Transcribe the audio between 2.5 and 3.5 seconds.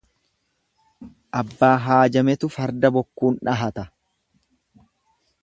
farda bokkuun